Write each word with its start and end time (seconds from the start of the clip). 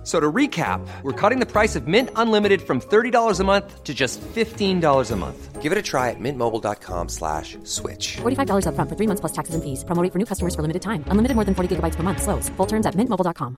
F- 0.00 0.06
So 0.06 0.18
to 0.18 0.32
recap, 0.32 0.80
we're 1.02 1.12
cutting 1.12 1.40
the 1.40 1.46
price 1.46 1.76
of 1.76 1.86
Mint 1.86 2.08
Unlimited 2.16 2.62
from 2.62 2.80
$30 2.80 3.38
a 3.38 3.44
month 3.44 3.84
to 3.84 3.92
just 3.92 4.18
$15 4.34 5.10
a 5.10 5.16
month. 5.16 5.60
Give 5.60 5.72
it 5.72 5.76
a 5.76 5.82
try 5.82 6.08
at 6.08 6.16
mintmobile.com 6.18 7.10
slash 7.10 7.58
switch. 7.64 8.16
$45 8.22 8.64
upfront 8.64 8.88
for 8.88 8.96
three 8.96 9.06
months 9.06 9.20
plus 9.20 9.32
taxes 9.32 9.54
and 9.54 9.62
fees. 9.62 9.84
Promo 9.84 10.02
rate 10.02 10.10
for 10.12 10.18
new 10.18 10.24
customers 10.24 10.54
for 10.54 10.62
limited 10.62 10.80
time. 10.80 11.04
Unlimited 11.08 11.34
more 11.36 11.44
than 11.44 11.54
40 11.54 11.76
gigabytes 11.76 11.96
per 11.96 12.02
month. 12.02 12.22
Slows. 12.22 12.48
Full 12.56 12.66
terms 12.66 12.86
at 12.86 12.94
mintmobile.com. 12.96 13.56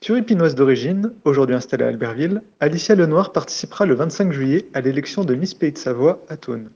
Turipinoise 0.00 0.54
d'origine, 0.54 1.12
aujourd'hui 1.24 1.54
installée 1.56 1.84
à 1.84 1.88
Albertville, 1.88 2.42
Alicia 2.60 2.94
Lenoir 2.94 3.32
participera 3.32 3.84
le 3.84 3.94
25 3.94 4.32
juillet 4.32 4.66
à 4.74 4.80
l'élection 4.80 5.24
de 5.24 5.34
Miss 5.34 5.54
Pays 5.54 5.72
de 5.72 5.78
Savoie 5.78 6.20
à 6.28 6.36
Thônes. 6.36 6.70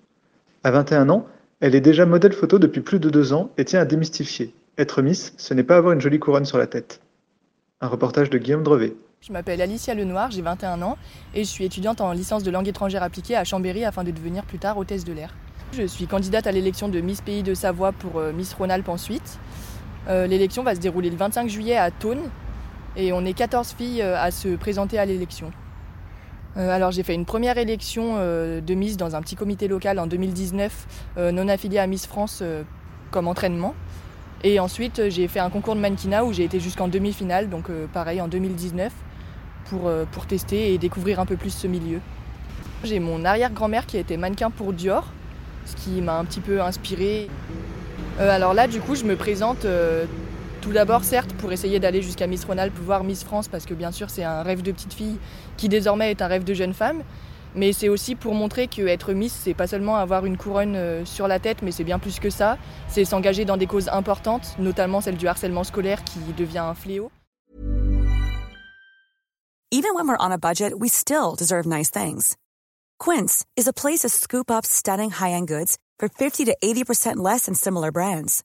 À 0.65 0.71
21 0.71 1.09
ans, 1.09 1.27
elle 1.63 1.77
est 1.77 1.81
déjà 1.81 2.07
modèle 2.07 2.33
photo 2.33 2.59
depuis 2.59 2.81
plus 2.81 2.99
de 2.99 3.09
deux 3.09 3.33
ans 3.33 3.51
et 3.57 3.65
tient 3.65 3.79
à 3.79 3.85
démystifier. 3.85 4.53
Être 4.79 5.01
Miss, 5.01 5.33
ce 5.37 5.55
n'est 5.55 5.63
pas 5.63 5.77
avoir 5.77 5.93
une 5.93 6.01
jolie 6.01 6.19
couronne 6.19 6.45
sur 6.45 6.59
la 6.59 6.67
tête. 6.67 7.01
Un 7.81 7.87
reportage 7.87 8.31
de 8.31 8.39
Guillaume 8.39 8.65
Drevet. 8.65 8.95
Je 9.21 9.33
m'appelle 9.33 9.61
Alicia 9.61 9.95
Lenoir, 9.95 10.33
j'ai 10.33 10.43
21 10.43 10.83
ans 10.83 10.99
et 11.37 11.45
je 11.45 11.49
suis 11.49 11.65
étudiante 11.65 12.01
en 12.01 12.11
licence 12.11 12.43
de 12.43 12.51
langue 12.51 12.67
étrangère 12.67 13.05
appliquée 13.05 13.37
à 13.37 13.45
Chambéry 13.45 13.85
afin 13.85 14.03
de 14.03 14.11
devenir 14.11 14.45
plus 14.45 14.59
tard 14.59 14.77
hôtesse 14.77 15.05
de 15.05 15.13
l'air. 15.13 15.37
Je 15.73 15.87
suis 15.87 16.09
candidate 16.09 16.49
à 16.49 16.53
l'élection 16.53 16.89
de 16.89 17.01
Miss 17.01 17.21
Pays 17.21 17.45
de 17.45 17.55
Savoie 17.55 17.93
pour 17.93 18.19
euh, 18.19 18.33
Miss 18.33 18.53
Rhône-Alpes 18.55 18.89
ensuite. 18.89 19.39
Euh, 20.09 20.27
l'élection 20.27 20.65
va 20.65 20.75
se 20.75 20.81
dérouler 20.81 21.11
le 21.11 21.17
25 21.17 21.49
juillet 21.49 21.77
à 21.77 21.93
Thônes 21.93 22.29
et 22.97 23.13
on 23.13 23.25
est 23.25 23.35
14 23.35 23.77
filles 23.79 24.03
euh, 24.03 24.21
à 24.21 24.33
se 24.33 24.57
présenter 24.57 24.99
à 24.99 25.05
l'élection. 25.05 25.53
Euh, 26.57 26.71
alors 26.71 26.91
j'ai 26.91 27.03
fait 27.03 27.15
une 27.15 27.25
première 27.25 27.57
élection 27.57 28.17
euh, 28.17 28.61
de 28.61 28.75
Miss 28.75 28.97
dans 28.97 29.17
un 29.17 29.23
petit 29.23 29.37
comité 29.37 29.69
local 29.69 29.99
en 29.99 30.07
2019 30.07 30.87
euh, 31.17 31.33
non 31.33 31.49
affilié 31.49 31.79
à 31.79 31.87
Miss 31.87 32.07
France 32.07 32.43
comme 33.11 33.29
entraînement. 33.29 33.75
Et 34.45 34.59
ensuite 34.59 35.09
j'ai 35.09 35.29
fait 35.29 35.41
un 35.41 35.51
concours 35.51 35.75
de 35.75 35.81
mannequinat 35.81 36.25
où 36.25 36.33
j'ai 36.33 36.45
été 36.45 36.61
jusqu'en 36.61 36.89
demi-finale, 36.89 37.49
donc 37.49 37.71
pareil 37.93 38.21
en 38.21 38.29
2019 38.29 38.93
pour, 39.71 40.27
tester 40.27 40.75
et 40.75 40.79
découvrir 40.79 41.21
un 41.21 41.27
peu 41.27 41.37
plus 41.37 41.51
ce 41.51 41.67
milieu. 41.67 42.01
J'ai 42.85 42.99
mon 42.99 43.25
arrière-grand-mère 43.25 43.87
qui 43.87 43.97
a 43.97 44.01
été 44.01 44.17
mannequin 44.17 44.51
pour 44.51 44.73
Dior, 44.73 45.07
ce 45.65 45.77
qui 45.77 46.03
m'a 46.03 46.19
un 46.19 46.25
petit 46.25 46.41
peu 46.41 46.61
inspirée. 46.61 47.29
Alors 48.19 48.53
là, 48.53 48.67
du 48.67 48.81
coup, 48.81 48.97
je 48.97 49.05
me 49.05 49.17
présente 49.17 49.65
tout 50.63 50.73
d'abord, 50.73 51.05
certes, 51.05 51.33
pour 51.35 51.53
essayer 51.53 51.81
d'aller 51.81 52.01
jusqu'à 52.01 52.29
Miss 52.29 52.45
Rhône-Alpes, 52.45 52.79
voir 52.79 53.03
Miss 53.03 53.25
France, 53.25 53.49
parce 53.49 53.67
que 53.67 53.75
bien 53.75 53.91
sûr, 53.91 54.09
c'est 54.09 54.23
un 54.23 54.43
rêve 54.43 54.63
de 54.63 54.71
petite 54.71 54.95
fille 54.95 55.19
qui 55.57 55.69
désormais 55.69 56.13
est 56.13 56.23
un 56.23 56.29
rêve 56.29 56.45
de 56.45 56.55
jeune 56.55 56.73
femme. 56.73 57.03
Mais 57.55 57.73
c'est 57.75 57.91
aussi 57.91 58.15
pour 58.15 58.33
montrer 58.33 58.69
que 58.69 58.87
être 58.87 59.13
Miss, 59.13 59.33
c'est 59.33 59.53
pas 59.53 59.67
seulement 59.67 59.97
avoir 59.97 60.25
une 60.25 60.39
couronne 60.39 60.75
euh, 60.77 61.05
sur 61.05 61.29
la 61.29 61.39
tête, 61.39 61.59
mais 61.63 61.73
c'est 61.73 61.85
bien 61.85 61.99
plus 61.99 62.19
que 62.19 62.31
ça. 62.31 62.57
C'est 62.89 63.05
s'engager 63.05 63.45
dans 63.45 63.59
des 63.59 63.67
causes 63.67 63.89
importantes, 63.89 64.55
notamment 64.59 65.03
celle 65.03 65.17
du 65.17 65.27
harcèlement 65.27 65.65
scolaire 65.65 66.03
qui 66.05 66.21
devient 66.35 66.59
un 66.59 66.75
fléau. 66.75 67.11
Even 69.71 69.95
when 69.95 70.07
we're 70.07 70.17
on 70.21 70.31
a 70.31 70.39
budget, 70.39 70.79
we 70.79 70.89
still 70.89 71.35
deserve 71.37 71.67
nice 71.67 71.91
things. 71.91 72.37
Quince 72.99 73.45
is 73.57 73.67
a 73.67 73.73
place 73.73 74.01
to 74.01 74.09
scoop 74.09 74.51
up 74.51 74.65
stunning 74.65 75.11
high-end 75.11 75.49
goods 75.49 75.77
for 75.99 76.09
50 76.09 76.45
to 76.45 76.57
80% 76.63 77.17
less 77.17 77.47
than 77.47 77.55
similar 77.55 77.91
brands. 77.91 78.45